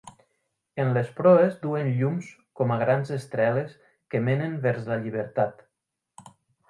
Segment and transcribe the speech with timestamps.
[0.83, 3.77] En les proes duen llums com a grans estreles
[4.15, 5.63] que menen vers la llibertat.